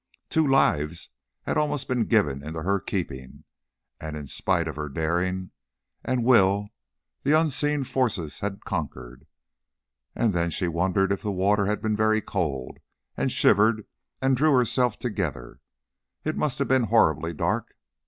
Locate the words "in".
4.17-4.25